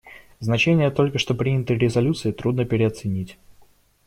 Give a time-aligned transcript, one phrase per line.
[0.39, 3.37] Значение только что принятой резолюции трудно переоценить.